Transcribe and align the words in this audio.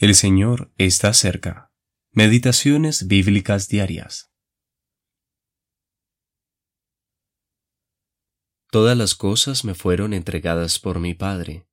El 0.00 0.14
Señor 0.14 0.72
está 0.78 1.12
cerca. 1.12 1.74
Meditaciones 2.10 3.06
bíblicas 3.06 3.68
diarias. 3.68 4.32
Todas 8.70 8.96
las 8.96 9.14
cosas 9.14 9.62
me 9.66 9.74
fueron 9.74 10.14
entregadas 10.14 10.78
por 10.78 11.00
mi 11.00 11.12
Padre, 11.12 11.68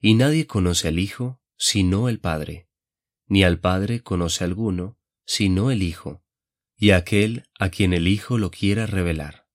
y 0.00 0.14
nadie 0.14 0.46
conoce 0.46 0.88
al 0.88 0.98
Hijo 0.98 1.42
sino 1.58 2.08
el 2.08 2.18
Padre, 2.18 2.70
ni 3.26 3.44
al 3.44 3.60
Padre 3.60 4.02
conoce 4.02 4.42
alguno 4.44 4.98
sino 5.26 5.70
el 5.70 5.82
Hijo, 5.82 6.24
y 6.78 6.92
aquel 6.92 7.46
a 7.58 7.68
quien 7.68 7.92
el 7.92 8.08
Hijo 8.08 8.38
lo 8.38 8.50
quiera 8.50 8.86
revelar. 8.86 9.50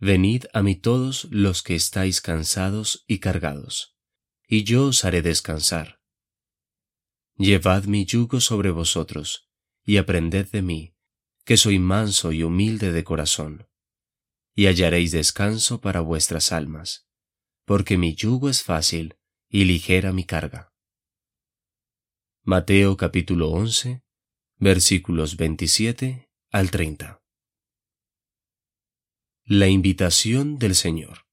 Venid 0.00 0.46
a 0.52 0.60
mí 0.64 0.74
todos 0.74 1.28
los 1.30 1.62
que 1.62 1.76
estáis 1.76 2.20
cansados 2.20 3.04
y 3.06 3.20
cargados, 3.20 3.96
y 4.48 4.64
yo 4.64 4.86
os 4.88 5.04
haré 5.04 5.22
descansar. 5.22 6.03
Llevad 7.36 7.84
mi 7.84 8.04
yugo 8.04 8.40
sobre 8.40 8.70
vosotros, 8.70 9.50
y 9.84 9.96
aprended 9.96 10.48
de 10.50 10.62
mí, 10.62 10.94
que 11.44 11.56
soy 11.56 11.78
manso 11.78 12.32
y 12.32 12.42
humilde 12.42 12.92
de 12.92 13.02
corazón, 13.02 13.68
y 14.54 14.66
hallaréis 14.66 15.10
descanso 15.10 15.80
para 15.80 16.00
vuestras 16.00 16.52
almas, 16.52 17.08
porque 17.64 17.98
mi 17.98 18.14
yugo 18.14 18.48
es 18.48 18.62
fácil 18.62 19.16
y 19.48 19.64
ligera 19.64 20.12
mi 20.12 20.24
carga. 20.24 20.72
Mateo 22.42 22.96
capítulo 22.96 23.50
11, 23.50 24.04
versículos 24.56 25.36
27 25.36 26.30
al 26.50 26.70
30. 26.70 27.20
La 29.44 29.66
invitación 29.66 30.58
del 30.58 30.74
Señor. 30.74 31.23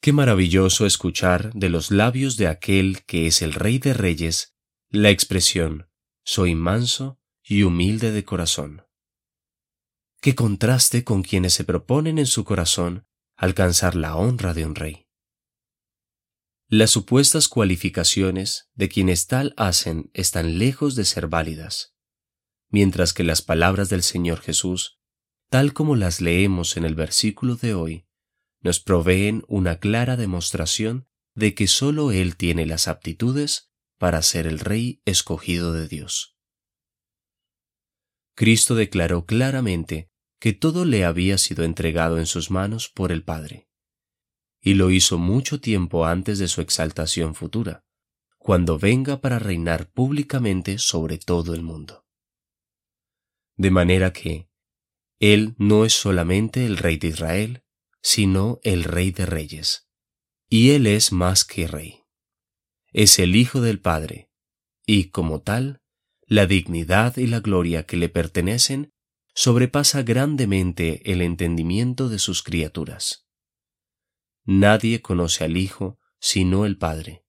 Qué 0.00 0.12
maravilloso 0.12 0.86
escuchar 0.86 1.52
de 1.54 1.68
los 1.68 1.90
labios 1.90 2.36
de 2.36 2.46
aquel 2.46 3.04
que 3.04 3.26
es 3.26 3.42
el 3.42 3.52
Rey 3.52 3.78
de 3.78 3.94
Reyes 3.94 4.54
la 4.90 5.10
expresión 5.10 5.90
soy 6.24 6.54
manso 6.54 7.20
y 7.42 7.62
humilde 7.62 8.12
de 8.12 8.24
corazón. 8.24 8.86
Qué 10.20 10.34
contraste 10.34 11.04
con 11.04 11.22
quienes 11.22 11.54
se 11.54 11.64
proponen 11.64 12.18
en 12.18 12.26
su 12.26 12.44
corazón 12.44 13.06
alcanzar 13.36 13.94
la 13.94 14.16
honra 14.16 14.54
de 14.54 14.66
un 14.66 14.74
rey. 14.74 15.06
Las 16.68 16.90
supuestas 16.90 17.48
cualificaciones 17.48 18.68
de 18.74 18.88
quienes 18.88 19.26
tal 19.26 19.54
hacen 19.56 20.10
están 20.12 20.58
lejos 20.58 20.94
de 20.96 21.04
ser 21.04 21.28
válidas, 21.28 21.94
mientras 22.68 23.12
que 23.12 23.24
las 23.24 23.42
palabras 23.42 23.88
del 23.88 24.02
Señor 24.02 24.40
Jesús, 24.40 25.00
tal 25.48 25.72
como 25.72 25.96
las 25.96 26.20
leemos 26.20 26.76
en 26.76 26.84
el 26.84 26.94
versículo 26.94 27.56
de 27.56 27.74
hoy, 27.74 28.07
nos 28.60 28.80
proveen 28.80 29.44
una 29.48 29.78
clara 29.78 30.16
demostración 30.16 31.06
de 31.34 31.54
que 31.54 31.66
sólo 31.66 32.10
Él 32.12 32.36
tiene 32.36 32.66
las 32.66 32.88
aptitudes 32.88 33.70
para 33.98 34.22
ser 34.22 34.46
el 34.46 34.58
Rey 34.58 35.02
escogido 35.04 35.72
de 35.72 35.88
Dios. 35.88 36.36
Cristo 38.34 38.74
declaró 38.74 39.26
claramente 39.26 40.10
que 40.40 40.52
todo 40.52 40.84
le 40.84 41.04
había 41.04 41.38
sido 41.38 41.64
entregado 41.64 42.18
en 42.18 42.26
sus 42.26 42.50
manos 42.50 42.88
por 42.88 43.10
el 43.10 43.24
Padre, 43.24 43.68
y 44.60 44.74
lo 44.74 44.90
hizo 44.90 45.18
mucho 45.18 45.60
tiempo 45.60 46.06
antes 46.06 46.38
de 46.38 46.48
su 46.48 46.60
exaltación 46.60 47.34
futura, 47.34 47.84
cuando 48.38 48.78
venga 48.78 49.20
para 49.20 49.38
reinar 49.38 49.90
públicamente 49.90 50.78
sobre 50.78 51.18
todo 51.18 51.54
el 51.54 51.62
mundo. 51.62 52.06
De 53.56 53.70
manera 53.70 54.12
que, 54.12 54.48
Él 55.18 55.54
no 55.58 55.84
es 55.84 55.92
solamente 55.92 56.64
el 56.64 56.76
Rey 56.76 56.96
de 56.96 57.08
Israel, 57.08 57.64
sino 58.10 58.58
el 58.62 58.84
Rey 58.84 59.10
de 59.10 59.26
Reyes. 59.26 59.86
Y 60.48 60.70
Él 60.70 60.86
es 60.86 61.12
más 61.12 61.44
que 61.44 61.66
Rey. 61.66 62.04
Es 62.90 63.18
el 63.18 63.36
Hijo 63.36 63.60
del 63.60 63.82
Padre, 63.82 64.30
y 64.86 65.10
como 65.10 65.42
tal, 65.42 65.82
la 66.24 66.46
dignidad 66.46 67.18
y 67.18 67.26
la 67.26 67.40
gloria 67.40 67.84
que 67.84 67.98
le 67.98 68.08
pertenecen 68.08 68.94
sobrepasa 69.34 70.04
grandemente 70.04 71.12
el 71.12 71.20
entendimiento 71.20 72.08
de 72.08 72.18
sus 72.18 72.42
criaturas. 72.42 73.28
Nadie 74.46 75.02
conoce 75.02 75.44
al 75.44 75.58
Hijo 75.58 75.98
sino 76.18 76.64
el 76.64 76.78
Padre. 76.78 77.26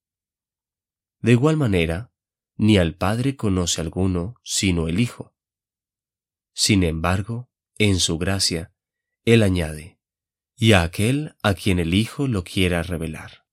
De 1.20 1.34
igual 1.34 1.58
manera, 1.58 2.14
ni 2.56 2.78
al 2.78 2.96
Padre 2.96 3.36
conoce 3.36 3.82
alguno 3.82 4.36
sino 4.46 4.88
el 4.88 5.02
Hijo. 5.02 5.36
Sin 6.54 6.84
embargo, 6.84 7.50
en 7.78 8.00
su 8.00 8.18
gracia, 8.18 8.74
Él 9.26 9.44
añade, 9.44 9.99
y 10.62 10.74
a 10.74 10.84
aquel 10.84 11.36
a 11.42 11.54
quien 11.54 11.80
el 11.80 11.94
Hijo 11.94 12.28
lo 12.28 12.44
quiera 12.44 12.84
revelar. 12.84 13.46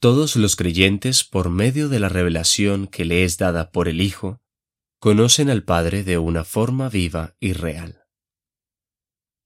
Todos 0.00 0.36
los 0.36 0.54
creyentes, 0.54 1.24
por 1.24 1.48
medio 1.48 1.88
de 1.88 1.98
la 1.98 2.10
revelación 2.10 2.86
que 2.86 3.06
le 3.06 3.24
es 3.24 3.38
dada 3.38 3.70
por 3.70 3.88
el 3.88 4.02
Hijo, 4.02 4.42
conocen 4.98 5.48
al 5.48 5.64
Padre 5.64 6.04
de 6.04 6.18
una 6.18 6.44
forma 6.44 6.90
viva 6.90 7.36
y 7.40 7.54
real. 7.54 8.04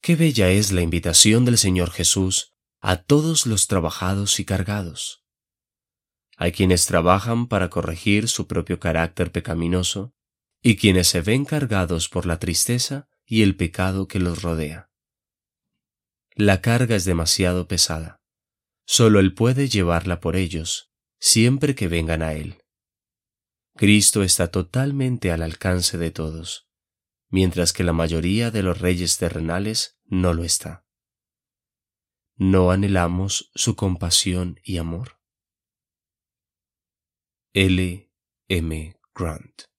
Qué 0.02 0.16
bella 0.16 0.50
es 0.50 0.72
la 0.72 0.82
invitación 0.82 1.44
del 1.44 1.58
Señor 1.58 1.92
Jesús 1.92 2.52
a 2.80 2.96
todos 2.96 3.46
los 3.46 3.68
trabajados 3.68 4.40
y 4.40 4.44
cargados. 4.44 5.24
Hay 6.36 6.50
quienes 6.50 6.86
trabajan 6.86 7.46
para 7.46 7.70
corregir 7.70 8.28
su 8.28 8.48
propio 8.48 8.80
carácter 8.80 9.30
pecaminoso 9.30 10.12
y 10.60 10.74
quienes 10.74 11.06
se 11.06 11.20
ven 11.20 11.44
cargados 11.44 12.08
por 12.08 12.26
la 12.26 12.40
tristeza 12.40 13.08
y 13.24 13.42
el 13.42 13.54
pecado 13.54 14.08
que 14.08 14.18
los 14.18 14.42
rodea. 14.42 14.90
La 16.36 16.60
carga 16.60 16.96
es 16.96 17.04
demasiado 17.04 17.68
pesada. 17.68 18.20
Solo 18.86 19.20
Él 19.20 19.34
puede 19.34 19.68
llevarla 19.68 20.18
por 20.18 20.34
ellos, 20.34 20.90
siempre 21.20 21.76
que 21.76 21.86
vengan 21.86 22.22
a 22.22 22.32
Él. 22.34 22.62
Cristo 23.76 24.22
está 24.22 24.48
totalmente 24.50 25.30
al 25.30 25.42
alcance 25.42 25.96
de 25.96 26.10
todos, 26.10 26.68
mientras 27.28 27.72
que 27.72 27.84
la 27.84 27.92
mayoría 27.92 28.50
de 28.50 28.62
los 28.62 28.80
reyes 28.80 29.16
terrenales 29.16 29.98
no 30.04 30.34
lo 30.34 30.44
está. 30.44 30.84
¿No 32.36 32.72
anhelamos 32.72 33.50
su 33.54 33.76
compasión 33.76 34.60
y 34.64 34.78
amor? 34.78 35.20
L. 37.52 38.10
M. 38.48 38.96
Grant 39.14 39.73